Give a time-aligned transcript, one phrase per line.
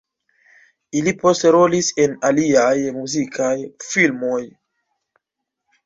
[1.01, 3.55] Ili poste rolis en aliaj muzikaj
[3.93, 4.45] filmoj.